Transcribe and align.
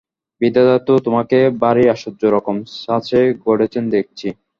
বিধাতা 0.41 0.75
তো 0.87 0.93
তোমাকে 1.05 1.37
ভারি 1.61 1.83
আশ্চর্য 1.93 2.21
রকম 2.35 2.55
ছাঁচে 2.75 3.19
গড়েছেন 3.45 3.83
দেখছি। 3.95 4.27